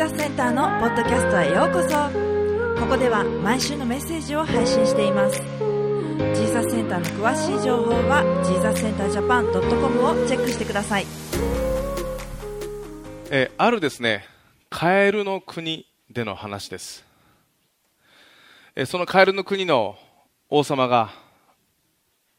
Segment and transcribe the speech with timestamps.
[0.00, 1.90] ザスセンターのポッドキャストへようこそ。
[2.80, 5.36] ここでは毎週のメッセージを配信しています。
[5.38, 11.06] ジーザスセンターの詳しい情報はジーザスセンタージャパン .com をチェックしてください。
[13.30, 14.24] えーあるですね
[14.70, 17.04] カエルの国での話です、
[18.76, 19.98] えーそのカエルの国の
[20.48, 21.10] 王様が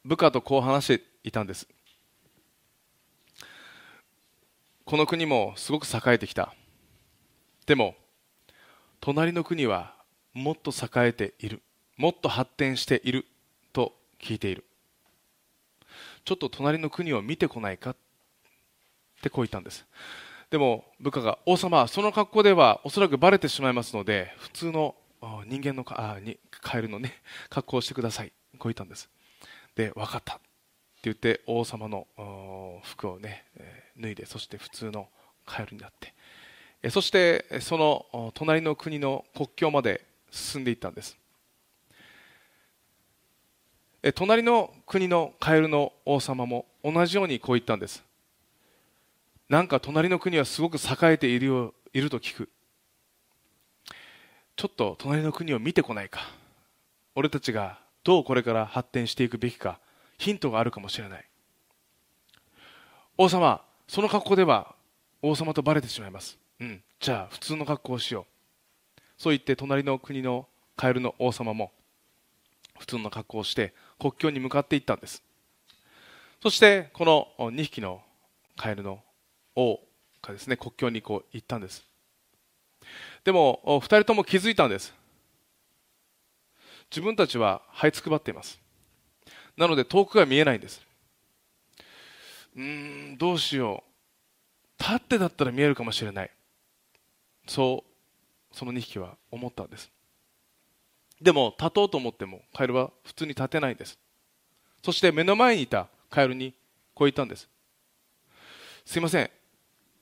[0.04, 1.68] 部下とこう話していたんです。
[4.84, 6.56] この国もすごく栄えてきた。
[7.72, 7.94] でも
[9.00, 9.94] 隣の国は
[10.34, 11.62] もっと栄えている。
[11.96, 13.24] もっと発展している
[13.72, 14.66] と聞いている。
[16.26, 17.96] ちょっと隣の国を見てこないかっ
[19.22, 19.86] てこう言ったんです。
[20.50, 24.94] でも部下が王様その格好ではおそらくバレてしまいますので普通の
[25.46, 28.32] 人間のかあにカエルのね 格好をしてください。
[28.58, 29.08] こう言ったんです。
[29.76, 30.34] で分かった。
[30.34, 30.42] って
[31.04, 32.06] 言って王様の
[32.82, 33.46] 服をね、
[33.98, 35.08] 脱いでそして普通の
[35.46, 36.12] カエルになって。
[36.90, 41.16] そしてその隣の国の国境まで進んでいったんです。
[44.16, 48.02] 隣の国のカエルの王様も同じようにこう言ったんです。
[49.48, 52.48] なんか隣の国はすごく栄えているよいると聞く。
[54.56, 56.20] ちょっと隣の国を見てこないか。
[57.14, 59.78] 俺たちがどうこれから発展していくべきか
[60.18, 61.24] ヒントがあるかもしれない。
[63.16, 64.74] 王様その格好では
[65.20, 66.41] 王様とバレてしまいます。
[66.62, 66.82] うん。
[67.00, 68.24] じゃあ普通の格好をしよ
[68.96, 69.00] う。
[69.18, 70.46] そう言って隣の国の
[70.76, 71.72] カエルの王様も
[72.78, 75.24] 普通の格好をして国境に向かっていったんです。
[76.40, 78.00] そしてこの2匹の
[78.56, 79.02] カエルの
[79.56, 79.80] 王
[80.22, 81.84] がですね国境にこう行ったんです。
[83.24, 84.94] でもお二人とも気づいたんです。
[86.92, 88.60] 自分たちは這いつくばっています。
[89.56, 90.80] なので遠くが見えないんです。
[92.54, 93.82] うーんどうしよ
[94.78, 94.82] う。
[94.82, 96.30] 立ってだったら見えるかもしれない。
[97.46, 97.84] そ
[98.52, 99.90] うその2匹は思ったんです。
[101.20, 103.98] でも立とうと思ってもカエルは普通に立てないんです。
[104.82, 106.52] そして目の前にいたカエルに
[106.94, 107.48] こう言ったんです。
[108.84, 109.30] すいません。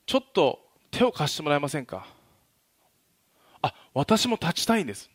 [0.07, 0.59] ちょっと
[0.91, 2.07] 手を貸してもらえませんか？
[3.63, 5.11] あ私も立ちたいんです。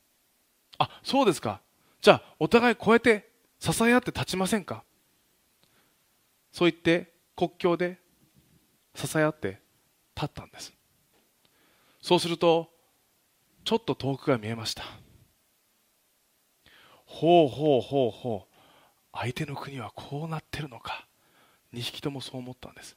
[0.78, 1.62] あそうですか。
[2.02, 3.30] じゃあお互いこうやって
[3.60, 4.84] 支え合って立ちませんか？
[6.52, 7.98] そう言って国境で
[8.94, 9.60] 支え合って
[10.16, 10.72] 立ったんです。
[12.06, 12.70] そうすると
[13.64, 14.84] ちょっと遠くが見えました。
[17.04, 18.56] ほうほうほうほう。
[19.12, 21.08] 相手の国はこうなってるのか。
[21.74, 22.96] 2匹ともそう思ったんです。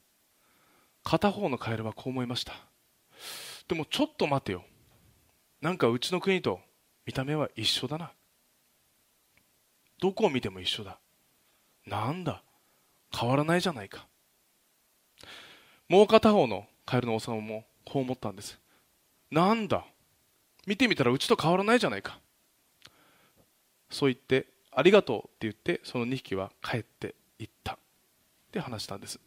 [1.04, 2.52] 片方のカエルはこう思いました。
[3.66, 4.62] でもちょっと待てよ。
[5.62, 6.60] なんかうちの国と
[7.06, 8.12] 見た目は一緒だな。
[10.02, 10.98] どこを見ても一緒だ。
[11.86, 12.42] なんだ。
[13.18, 14.06] 変わらないじゃないか。
[15.88, 18.60] もう片方のカエルの王様もこう思ったんです。
[19.30, 19.84] なんだ？
[20.66, 22.18] 見てみたらうちと変わらないじゃないか。
[23.90, 27.74] そう言ってありがとうって言ってその2匹は帰っていった。
[27.74, 27.78] っ
[28.50, 29.20] て話したんです。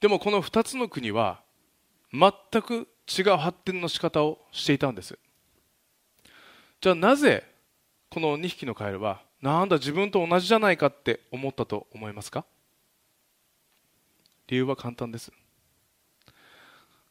[0.00, 1.40] でもこの2つの国は
[2.12, 2.30] 全
[2.62, 5.18] く違う発展の仕方をしていたんです。
[6.80, 7.44] じゃあなぜ
[8.10, 12.44] この2匹のカエルはなんだ自分と同じじゃないかって思ったと思いますか？
[14.48, 15.32] 理由は簡単です。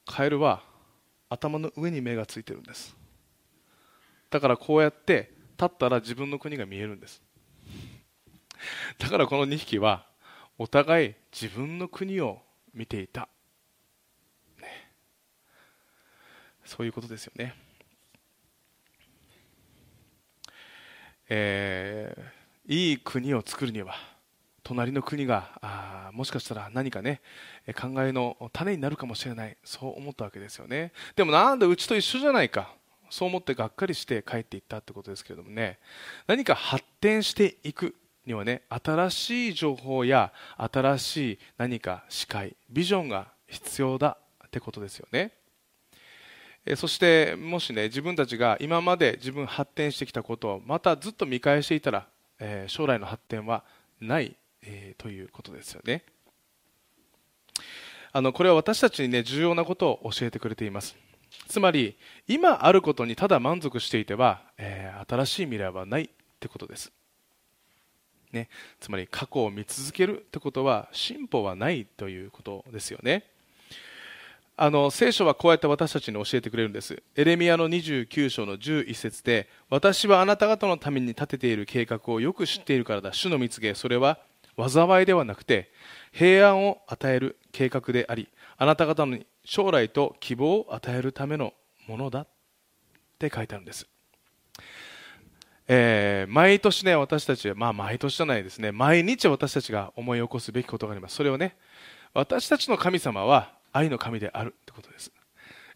[0.05, 0.63] カエルは
[1.29, 2.95] 頭の上に目がついてるんです。
[4.29, 7.21] だからこうやって立ったら自分の国が見えるんです。
[8.97, 10.05] だからこの2匹は
[10.57, 12.39] お互い自分の国を
[12.73, 13.27] 見ていた、
[14.61, 14.91] ね、
[16.63, 17.53] そういうことですよね、
[21.29, 23.94] えーいい国を作るには
[24.65, 27.21] 隣の国があもしかしたら何かね
[27.79, 29.55] 考えの種になるかもしれない。
[29.63, 30.91] そう思ったわけですよね。
[31.15, 32.73] でもなんだうちと一緒じゃないか。
[33.11, 35.77] そう思ってがっかりして帰っていったってことですけれどもね。
[36.25, 37.95] 何か発展していく
[38.25, 45.31] にはね新しい情報や新しい何か視界ビジョンが必要だってことですよね。
[46.75, 52.07] そしてもしね自分たちが今まで自分発展してきたことをまたずっと見返していたら、
[52.39, 53.63] えー将来の発展は
[54.01, 54.35] ない、
[54.65, 56.03] えーということですよね。
[58.12, 60.95] あのこれは私たちにね重要なことを教えてくれています。
[61.47, 61.97] つまり
[62.27, 66.09] 今あることにただ満足していては、えー新しい未来はないっ
[66.39, 66.91] てことです。
[68.31, 73.23] ね、つまり過去を見続けるってことは進歩はないということですよね。
[74.57, 77.01] あの聖書はこうやって私たちに教えてくれるんです。
[77.15, 83.11] エレミアの29章の11節で私はあなた方のために立てている計画をよく知っているからだ。
[83.11, 84.18] 主の蜜げそれは
[84.57, 85.72] 災いではなくて
[86.12, 91.54] 平安を与える計画でありあなた方に将来と希望を与えるための
[91.88, 92.28] ものだっ
[93.19, 93.88] て書いてあるんです
[95.68, 101.16] えー、毎年ね、私たちは、まあ毎年じゃないですね、毎日私たちが思い起こすべきことがあります。
[101.16, 101.56] それをね、
[102.13, 105.12] 私たちの神様は愛の神であるということです。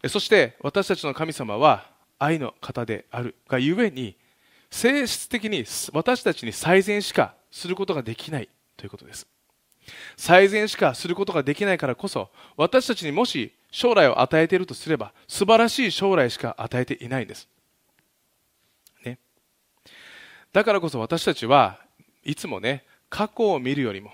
[0.08, 4.16] そして私たちの神様は愛の方であるがゆえに、
[4.70, 8.48] 性質的に私たちに最善しかすることができない
[8.80, 9.26] ということです。
[10.16, 17.46] 最善しかすることができないからこそ、私たちにもし将来を与えているとすれば、素晴らしい将来しか与えていないんです。
[19.04, 19.18] ね
[20.52, 21.78] だからこそ私たちは
[22.24, 24.12] いつもね、過去を見るよりも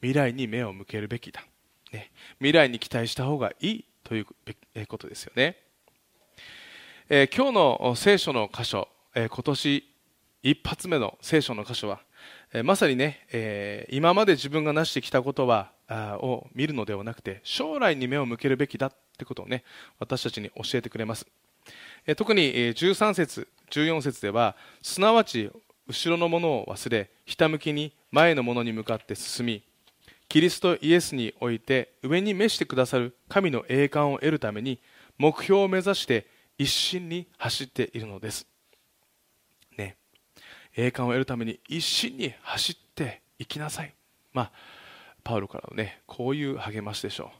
[0.00, 1.44] 未来に目を向けるべきだ。
[1.92, 4.26] ね、未来に期待した方がいいという
[4.86, 5.58] ことですよね。
[7.10, 9.84] えー、今日の聖書の箇所、えー、今年
[10.42, 12.00] 一発目の聖書の箇所は、
[12.64, 15.72] まさにね、え今まで自分が成してきたことは
[16.20, 19.64] を見るのではなくて将来に目を向けるべきだってことをね
[19.98, 21.26] 私たちに教えてくれます、
[22.06, 25.50] え特に13節14節ではすなわち
[25.88, 29.62] 後ろのものを忘れひたむきに前のものに向かって進み
[30.28, 34.80] キリストイエスにおいて上に召してくださる神の栄冠を得るために
[35.18, 36.26] 目標を目指して
[36.58, 38.46] 一心に走っているのです、
[40.76, 43.94] 栄冠を得るために一心に走っていきなさい、
[44.32, 44.52] まあ、
[45.24, 47.30] パウロからのねこういう励ましでしょ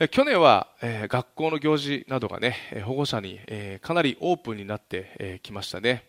[0.00, 0.08] う。
[0.08, 6.02] 去年は、え、学校の行事などがね保護者に、え、かなりオープンになってき、えー、ましたね。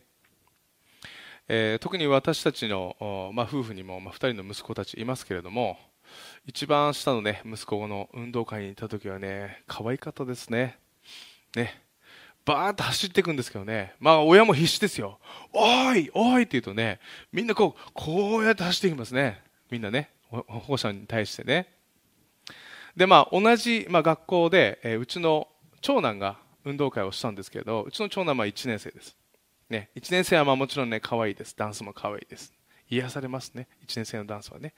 [1.48, 5.78] えー、特に私たちの、まあ、夫婦にも、まあ、2人の息子たちいますけれども
[6.48, 10.80] 一番下の、ね、息子の運動会にいた時はね可愛かったですね。
[11.56, 11.85] ね。
[12.46, 13.94] バーッと走っていくんですけどね。
[14.00, 15.20] まあ親も必死ですよ。
[15.52, 17.00] おいおいって言うとね
[17.32, 19.42] みんなこうこうやって走っていきますね。
[19.72, 20.12] みんなね。
[20.30, 21.68] 保護者に対してね。
[22.96, 25.48] でまあ同じ、まあ、学校で、え、うちの
[25.82, 29.18] 長男が運動会をしたんですけどうちの長男は1年生です。
[29.70, 31.56] ね、1年生はまあもちろんね、可愛いです。
[31.58, 32.54] ダンスも可愛いです。
[32.90, 34.74] 癒されますね、1年生のダンスはね。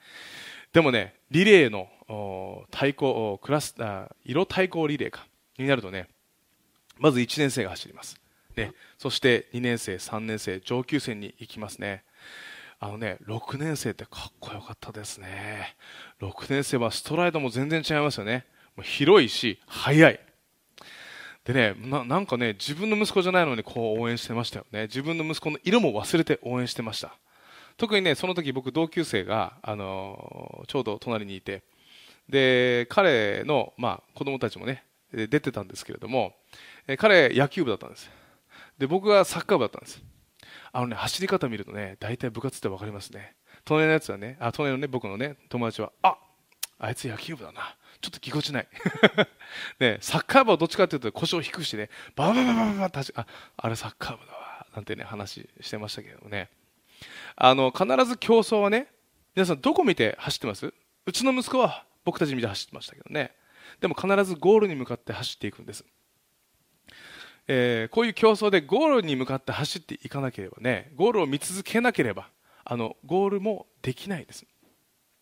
[0.72, 5.26] でもね、リレーの対抗、クラス、あ色対抗リレーか、
[5.58, 6.08] になるとね、
[6.98, 8.20] まず1年生が走ります。
[8.56, 12.02] ね、そして2年生、3年生、上級生に行きますね。
[12.80, 15.76] あのね、6年生ってかっこよかったですね。
[16.20, 18.44] 6年生はストライドも全然違いますよね。
[18.76, 20.20] もう広いし、速い。
[21.44, 24.82] でねな、んかね、自分の息子じゃないのにこう応援してましたよね。
[24.82, 27.16] 自分の息子の色も忘れて応援してました。
[27.78, 31.62] 特にね、その時僕同級生が、あのー、ちょうど隣にいて、
[32.28, 36.34] で、彼の、まあ、子供たちもね、出てたんですけれども、
[36.88, 38.10] え彼野球部だったんです。
[38.78, 40.02] で、僕はサッカー部だったんです。
[40.72, 43.34] あのね、走り方見るとね、大体部活って分かりますね。
[43.64, 46.16] 隣のやつはね、あ、隣のね、僕のね、友達は、あ
[46.78, 47.76] あいつ野球部だな。
[48.00, 48.68] ちょっとぎこちない。
[49.80, 53.26] ね、サッカー部はどっちかというと腰を低くしてね、ババババババってあ、
[53.56, 56.48] あれサッカー部だわ、なんてね、話してましたけどね。
[57.36, 58.86] あの、必ず競争はね、
[59.34, 60.72] 皆さんどこ見て走ってます
[61.06, 63.32] うちの息子は僕たち見て走ってましたけどね。
[63.80, 65.84] でも必ずゴールに向かって走っていくんです。
[67.48, 72.28] えー、こういう競争でゴールに向かって走っていかなければね、ゴールを見続けなければ、
[72.64, 74.44] あの、ゴールもできないです。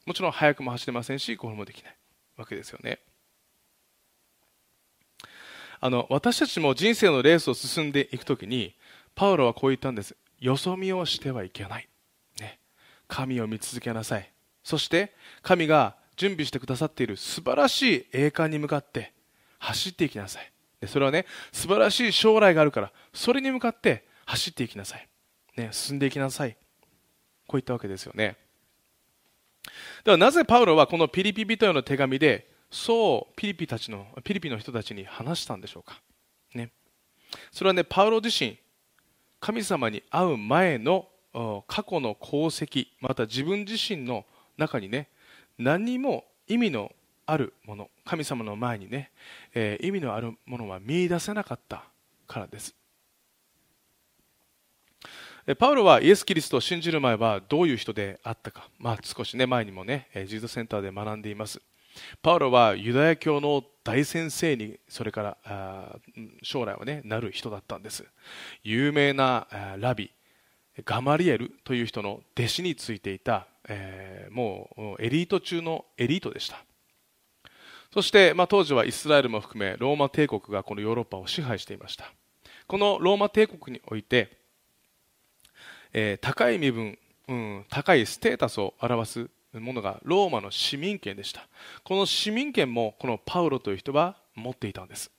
[0.05, 1.97] もちろん速くも走れませんし、ゴールもできない。
[2.37, 2.99] わけですよね。
[5.81, 8.75] あの私たちも人生のレースを進んでいくときに
[9.15, 11.89] パウロはこう言ったんですよそ見をしてはいけない、
[12.41, 12.59] ね、
[13.09, 14.31] 神を見続けなさい
[14.65, 19.13] そして神が準備してくださっている素晴らしい栄冠に向かって
[19.59, 20.53] 走っていきなさい
[20.87, 25.09] それはね素晴らしい将来があるからそれに向かって走っていきなさい、
[25.57, 26.57] ね、進んでいきなさい。
[27.47, 28.37] こういったわけですよね。
[30.05, 36.01] ではなぜパウロはこのピリピ人への手紙でそうピリピたちのピリピの人たちに話したんでしょうか、
[36.55, 36.71] ね、
[37.51, 38.59] それはねパウロ自身
[39.41, 41.09] 神様に会う前の
[41.67, 44.25] 過去の功績また自分自身の
[44.57, 45.09] 中にね
[45.59, 46.93] 何も意味の
[47.27, 49.11] あるもの神様の前にね、
[49.55, 51.85] えー、意味のあるものは見出せなかった
[52.27, 52.75] からです。
[55.59, 61.61] パウロはイエス・キリストを信じる前はどういう人であったか、まあ、少し、ね、前にもねジーザセンターで学んでいます。
[62.21, 66.01] パウロはユダヤ教の大先生にそれから
[66.43, 68.05] 将来は、ね、なる人だったんです。
[68.65, 69.47] 有名な
[69.79, 70.11] ラビ
[70.85, 76.63] ガマリエルという人の弟子についていた、えー、もうエリート中のエリートでした。
[77.97, 82.13] そして、まあ、当時はイスラエルも含めローマ帝国がこのヨーロッパを支配していました。
[82.69, 84.37] このローマ帝国において
[85.99, 91.49] えー、高い身分、うん、高いステータスを表すものがローマの市民権でした。
[91.85, 95.11] この市民権もこのパウロという人は持っていたんです、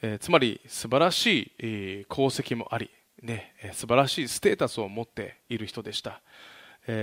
[0.00, 2.88] えー、つまり素晴らしい、えー、功績もあり、
[3.20, 6.20] ね、素晴らしいステータスを持っている人でした、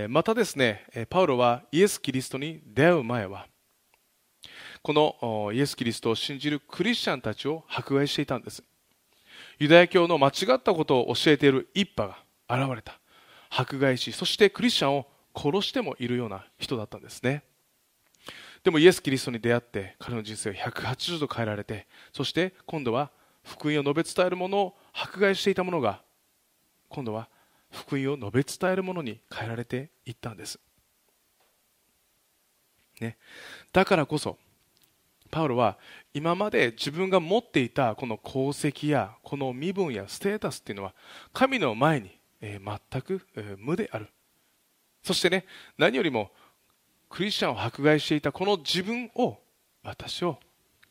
[0.09, 3.45] またですねパウロはイエス・キリストに出会う前は
[4.81, 8.63] このイエス・キリストを信じるクリスチャンたちを迫害していたんです。
[9.57, 12.99] ユダヤ教の間違ったことを教えている一派が現れた。
[13.49, 17.43] 迫害しそしてクリスチャンを殺してもいるような人だったんですね。
[18.63, 23.11] でもイエス・キリストに出会って彼の人生を180度変えられてそして今度は
[23.43, 26.01] 福音を述べ伝える者を迫害していた者が
[26.89, 27.29] 今度は
[27.75, 30.59] 福音を述べ伝える者に変えられていったんです、
[33.01, 33.17] ね、
[33.71, 34.37] だからこそ
[35.31, 35.77] パウロは
[36.13, 40.93] 今まで自分が持っていたこの功績やこの身分やステータスっていうのは
[41.33, 43.21] 神の前に全く
[43.57, 44.07] 無である。
[45.03, 45.45] そしてね
[45.77, 46.31] 何よりも
[47.09, 49.37] クリスチャンを迫害していたこの自分を
[49.83, 50.39] 私を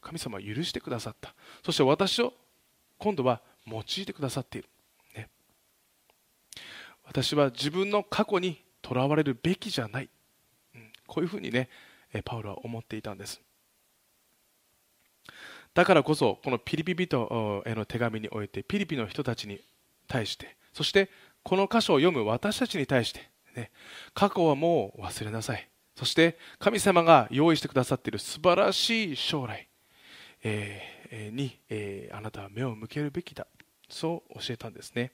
[0.00, 1.34] 神様は許してくださった。
[1.64, 2.34] そして私を
[2.98, 4.68] 今度は用いてくださっている、
[7.04, 10.08] 私は自分の過去にとらわれるべきじゃない、
[10.74, 11.68] うん、こういうふうにね
[12.24, 13.40] パウロは思っていたんです。
[15.74, 19.60] だからこそこのピリピ人への手紙においてピリピの人たちに
[20.06, 21.10] 対してそして
[21.42, 23.70] この箇所を読む私たちに対して、ね、
[24.14, 25.68] 過去はもう忘れなさい。
[25.96, 29.68] そして神様が用意してくださっている素晴らしい将来、
[30.42, 33.46] えー、に、えー、あなたは目を向けるべきだ。
[33.88, 35.12] そう教えたんですね、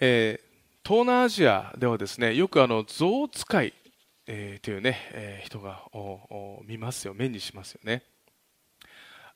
[0.00, 3.74] えー、東南アジアではですねよくあの象使い
[4.30, 5.84] えー、というね、えー、人が
[6.66, 7.14] 見ますよ。
[7.14, 8.02] 目にしますよね。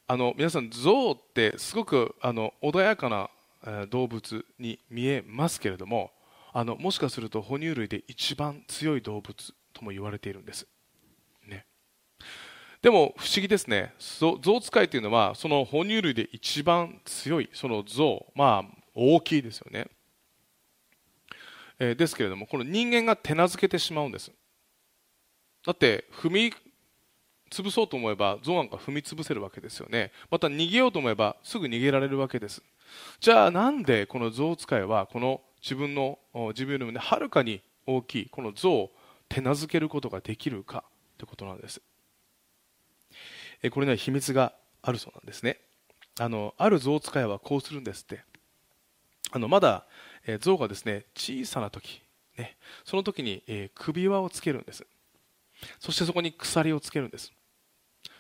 [0.07, 3.31] あの皆さん象ってすごくあの穏やかな、
[3.65, 6.11] え、動物に見えますけれども
[6.53, 10.67] あのもしかすると哺乳類で一番強い動物とも言われているんです、
[11.47, 11.65] ね、
[12.83, 13.95] でも不思議ですね。
[13.99, 19.87] 象使いというのはその哺乳類で一番強いその象まあ大きいですよね、
[21.83, 24.31] えー、ですけれどもこの人間が手なずけてしまうんです。
[25.67, 26.55] だって踏み
[27.51, 30.13] 潰そうと思えば象なんか踏み潰せるわけですよね。
[30.31, 32.63] また逃げようと思えばすぐ逃げられるわけです。
[33.19, 36.21] じゃあなんでこの象使いはこの自分の
[36.51, 38.93] 自分よりもはるかに大きいこの象を
[39.29, 40.85] 手なずけることができるか
[41.19, 41.83] ということなんです。
[43.73, 45.59] これには秘密があるそうなんですね。
[46.21, 48.23] あのある象使いはこうするんですって。
[49.35, 49.87] あのまだ
[50.27, 52.03] え象がですね小さな時、
[52.37, 54.87] ね、その時にえ首輪をつけるんです。
[55.79, 57.33] そしてそこに鎖をつけるんです。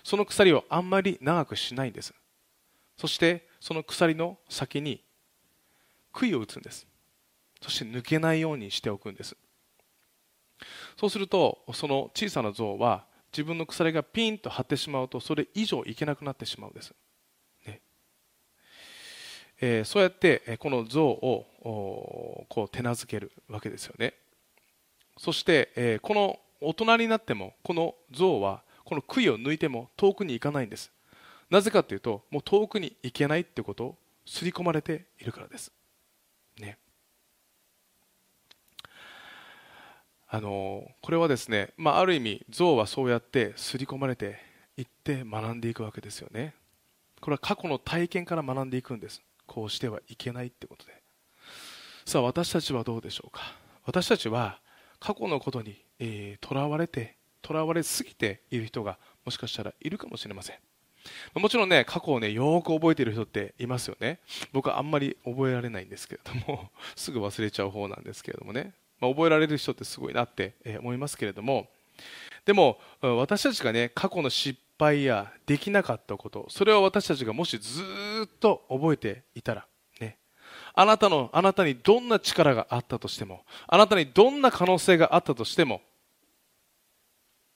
[0.04, 2.14] その鎖をあんまり長くしないんです。
[2.96, 5.02] そしてその鎖の先に
[6.12, 6.86] 杭を打つんです。
[7.60, 9.36] そして抜けないようにしておくんです。
[10.96, 16.92] そうするとその小さな像は自分の鎖がピンと張ってしまうとそれ以上いけなくなってしまうんです、
[17.66, 17.80] ね。
[19.60, 24.14] えー、そうやってこの像をこう手なずけるわけですよね。
[25.16, 30.90] そして、えー、この大人になってもこの象はこの杭を抜いても遠くに行かないんです。
[31.50, 35.72] なぜかというともう遠くに行けないってことを刷り込まれているからです。
[36.58, 36.78] ね。
[40.28, 44.38] あのこれはですね、まあ、ある意味象はそうやって刷り込まれて
[44.78, 46.54] いって学んでいくわけですよね。
[47.20, 49.22] これは過去の体験から学んでいくんです。
[49.46, 51.01] こうしてはいけないってことで。
[52.04, 53.54] さあ私たちはどうでしょうか？
[53.84, 54.58] 私たちは
[54.98, 55.74] 過去のことに
[56.40, 60.56] とら、えー、われてとらわれすぎている人がもしかしたらいるかもしれません。
[61.34, 64.20] もちろんね過去をねよく覚えている人っていますよね。
[64.52, 71.68] 僕はあんまり覚えられないんですけれども すぐ忘れちゃう方なんですけれどもね、まあ、覚えられる人ってすごいなって思いますけれども。
[72.44, 77.82] でも私たちがね過去の失敗やできなかったことそれを私たちがもしず
[78.24, 79.66] っと覚えていたら
[80.74, 85.82] あなたの、あなたにどんな力があったとしても、あなたにどんな可能性があったとしても、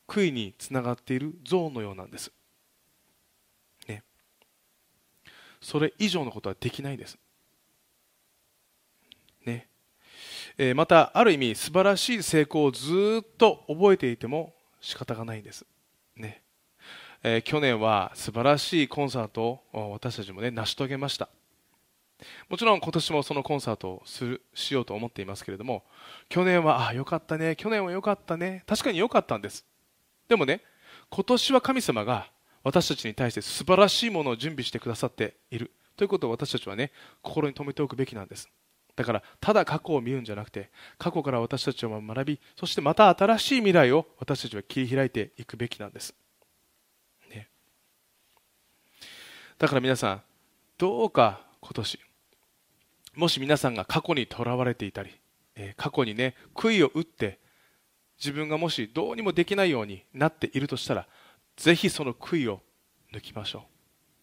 [0.07, 2.31] 悔いにつながっている像のようなんです。
[3.89, 4.03] ね。
[5.61, 7.19] それ以上のことはできないです。
[9.45, 9.69] ね。
[10.59, 15.67] えー、また、ある意味、素晴らしい成功をずっと覚えていても仕方がないんです。
[16.15, 16.43] ね。
[17.23, 21.29] えー、去年は素晴らしいコンサートを私たちもね、成し遂げました。
[22.49, 25.85] もちろん今年もそのコンサートをするしようと思っていますけれども
[26.29, 29.65] 去年はあ良かったね去年は良かったね確かに良かったんです。
[30.29, 30.63] でもね
[31.11, 32.31] 今年は神様が
[32.65, 35.71] 私たちに対して素晴らしいものを準備してくださっている。
[35.97, 36.91] ということを私たちはね
[37.23, 38.51] 心に留めておくべきなんです。
[38.97, 46.15] だからただ過去を見るんじゃなくて過去から私たちは学びそしてまた新しい未来を私たちは切り開いていくべきなんです、
[47.31, 47.51] ね、
[49.59, 50.23] だから皆さん
[50.79, 52.01] どうか今年
[53.17, 55.11] もし皆さんが過去にとらわれていたり、
[55.57, 57.39] え、過去にね杭を打って
[58.19, 61.07] 自分がもしどうにもできないようになっているとしたら
[61.57, 62.61] ぜひその杭を
[63.13, 63.65] 抜きましょ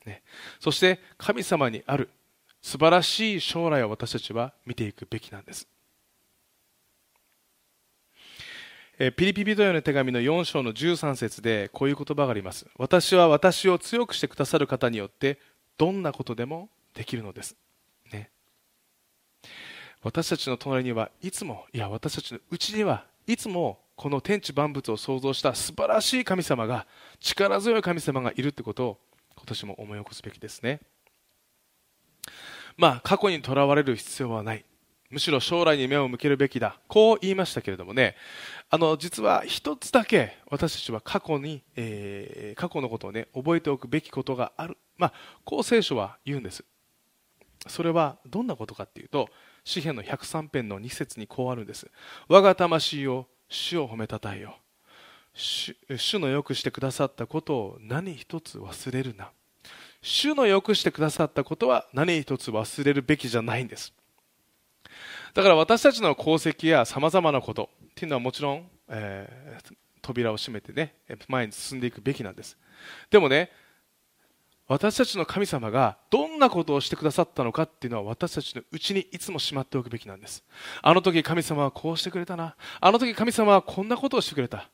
[0.06, 0.24] う、ね、
[0.60, 2.10] そして神様にある
[2.62, 5.68] 素晴らしい将来を私たちは見ていくべきなんです
[9.00, 9.12] え。
[9.12, 12.68] ピリピリドへの手紙の4章の13節でこういう言葉があります。
[12.78, 15.40] 私は私を強くしてくださる方によって
[15.78, 17.56] どんなことでもできるのです。
[20.04, 26.86] 私たちの隣にはいつも、いや私たちのうちにはいつもこの天地万物を創造した素晴らしい神様が
[27.20, 28.98] 力強い神様がいるってことを
[29.36, 30.82] 今年も思い起こすべきですね。
[32.76, 34.66] まあ、過去にとらわれる必要はない。
[35.10, 36.80] むしろ将来に目を向けるべきだ。
[36.88, 38.16] こう言いましたけれどもね、
[38.72, 44.78] あの、実は一つだけ私たちは過去に、えー、過去のことをね、覚えておくべきことがある。
[44.98, 45.14] まあ、
[45.46, 46.66] こう聖書は言うんです。
[47.68, 49.30] それはどんなことかっていうと、
[49.64, 51.90] 詩篇の103編の2節にこうあるんです。
[52.28, 54.58] 我が魂を主を褒めたたえよ。
[55.36, 59.32] 主のよくしてくださったことを何一つ忘れるな。
[60.02, 63.94] 主の良くしてくださったことは何一つ忘れるべきじゃないんです。
[65.34, 70.94] だから私たちの功績や様々なことっていうのはもちろん、えー、扉を閉めてね、
[71.28, 72.58] 前に進んでいくべきなんです。
[73.10, 73.50] でもね、
[74.68, 80.44] 私たちの神様がどんなことをしてくださったのかっていうのは私たちのうちにいつもしまっておくべきなんです。
[80.82, 82.56] あの時神様はこうしてくれたな。
[82.80, 84.70] あの時神様はこんなことをしてくれた。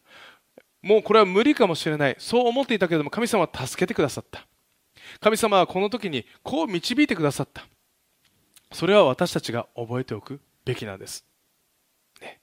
[0.82, 2.16] もうこれは無理かもしれない。
[2.20, 4.46] そう思っていたけれども神様は助けてくださった。
[5.20, 7.66] 神様はこの時にこう導いてくださった
[8.72, 11.26] それは私たちが覚えておくべきなんです、
[12.22, 12.40] ね、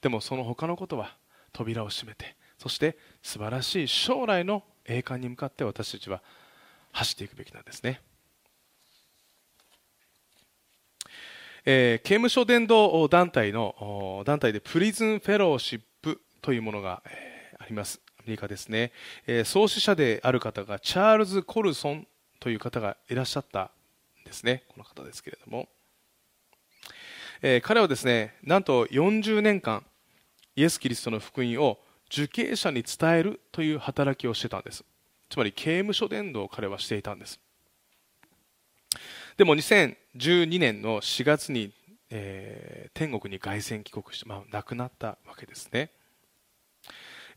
[0.00, 1.16] でもその他のことは
[1.52, 6.22] 扉を閉めてそして素晴らしい将来の栄冠に向かって私たちは
[6.92, 8.00] 走っていくべきなんですね、
[11.64, 18.00] えー、刑務所伝道団体の団体でプリズンフェローシップというものが、えー、あります。
[18.18, 18.92] アメリカですね、
[19.26, 22.06] えー、創始者である方がチャールズ・コルソン
[22.40, 23.70] という方がいらっしゃった
[24.22, 24.64] んですね。
[24.68, 25.68] この方ですけれども、
[27.42, 29.84] えー、彼はですねなんと40年間
[30.54, 31.78] イエス・キリストの福音を
[32.10, 34.84] 受刑者に伝えるという働きをしてたんです。
[35.28, 37.40] つまり刑務所伝道を彼はしていたんです。
[39.36, 41.72] でも2012年の4月に、
[42.10, 45.90] えー、天国に凱旋帰国して、まあ、亡くなったわけですね。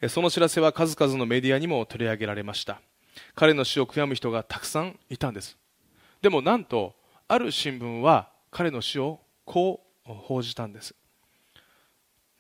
[0.08, 2.82] その知らせは数々のメディアにも取り上げられました。
[3.36, 5.58] 彼の死を悔やむ人がたくさんいたんです。
[6.22, 6.96] でもなんと
[7.28, 10.96] ある新聞は彼の死をこう報じたんです。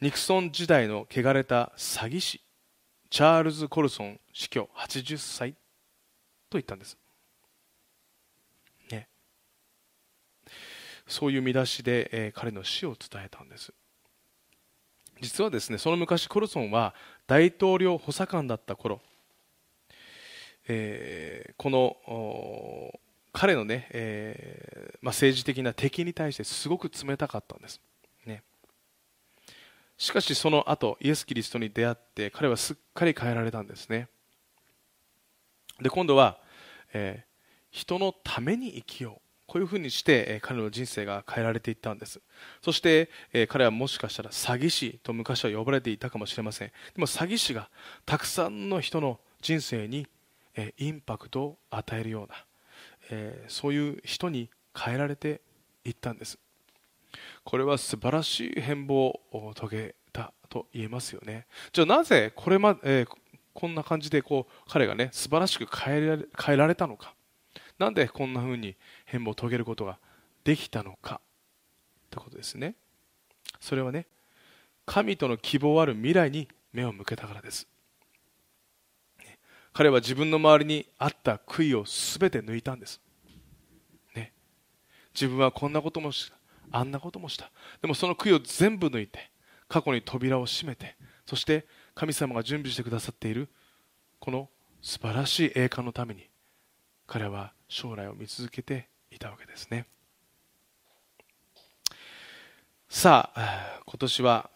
[0.01, 2.41] ニクソン時代の汚れた詐欺師
[3.09, 5.57] チャールズ・コルソン死去80歳と
[6.53, 6.97] 言ったんです、
[8.91, 9.09] ね、
[11.07, 13.73] そういう見出しで、えー、彼の死を伝えたんです。
[15.21, 16.95] 実はですねその昔コルソンは
[17.27, 19.01] 大統領補佐官だった頃、
[20.67, 22.93] えー、この
[23.33, 27.81] 彼のね、えーまあ、政治的な敵に対してすごく冷たかったんです、
[29.99, 34.07] しかしその後イエス・キリストに出会って彼はすっかり変えられたんですね。
[35.81, 36.39] で今度は、
[36.93, 37.27] えー、
[37.69, 39.21] 人のために生きよう。
[39.45, 42.21] こういうふうにして、え彼の人生が変えられていったんです。
[42.61, 46.67] そして、え彼はもしかしたら詐欺師と昔は呼ばれていたかもしれません。
[46.67, 47.67] でも詐欺師が
[48.05, 50.05] たくさんの人の人生に、
[50.55, 52.45] えインパクトを与えるような、
[53.09, 55.41] えそういう人に変えられて
[55.83, 56.37] いったんです。
[57.43, 58.93] これは素晴らしい変貌
[59.31, 61.47] を遂げたと言えますよね。
[61.71, 63.17] じゃあなぜこれま、えー、
[63.53, 67.13] こんな感じでこう彼がね素晴らしく変えられ変えられたのか。
[67.77, 69.99] なんでこんな風に変貌を遂げることが
[70.43, 71.21] できたのか
[72.07, 72.75] ってことですね。
[73.59, 74.07] それはね
[74.85, 77.67] 神との希望ある未来に目を向けたからです。
[79.71, 82.99] 彼は自分の周りにあった悔いを全て抜いたんです、
[84.15, 84.33] ね、
[85.13, 86.33] 自分はこんなこともし
[86.71, 87.51] あんなこともした。
[87.81, 89.31] でもその悔いを全部抜いて
[89.67, 93.49] 過去に扉を閉めてそして神様が準備してくださっている
[94.19, 94.49] この
[94.81, 96.27] 素晴らしい栄冠のために
[97.07, 99.85] 彼は将来を見続けていたわけですね。
[102.87, 104.49] さあ今年は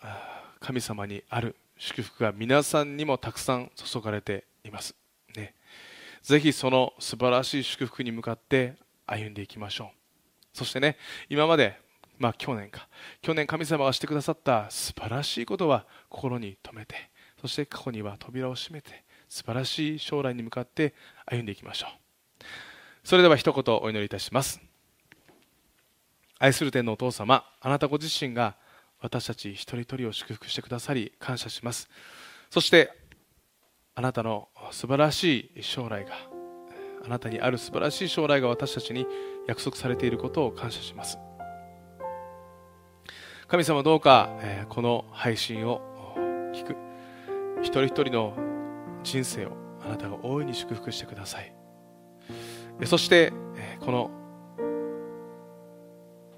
[0.60, 4.96] 神様にある祝福が皆さんにもたくさん注がれています、
[5.36, 5.54] ね、
[6.24, 10.58] ぜひその素晴らしい祝福に向かって歩んでいきましょう。
[10.58, 10.98] そしてね
[11.30, 11.80] 今まで
[12.18, 12.88] まあ去年か。
[13.22, 16.96] 去年神様がしてくださった素晴らしいことは心に留めて
[17.42, 20.94] そして過去には扉を閉めて素晴らしい将来に向かって
[21.26, 22.46] 歩んでいきましょう。
[23.04, 24.62] それでは一言お祈りいたします。
[26.40, 28.56] 愛する天のお父様あなたご自身が
[29.02, 31.90] 私たち一人一人を祝福してくださり感謝します。
[32.50, 32.92] そして
[33.96, 36.12] あなたの素晴らしい将来が
[37.06, 39.06] あなたにある素晴らしい将来が私たちに
[39.48, 41.18] 約束されていることを感謝します。
[43.54, 45.80] 神様どうか、えこの配信を
[46.56, 46.76] 聞く。
[47.62, 48.34] 一人一人の
[49.04, 49.52] 人生を
[49.86, 51.54] あなたが大いに祝福してください。
[52.88, 53.32] そして
[53.82, 54.10] この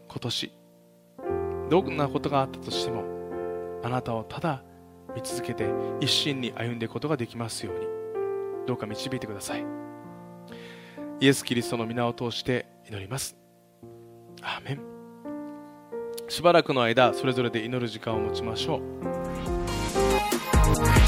[0.10, 0.52] 今年
[1.70, 3.06] どんなことがあったとしても
[3.82, 4.62] あなたをただ
[5.16, 5.70] 見続けて
[6.02, 7.86] 一心に歩んでいくことができますように
[8.68, 9.66] どうか導いてください。
[11.22, 13.38] イエス・キリストの皆を通して祈ります。
[14.42, 14.95] アーメン。
[16.28, 21.05] しばらくの間それぞれで祈る時間を持ちましょう。